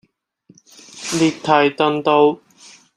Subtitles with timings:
[1.19, 2.39] 列堤頓道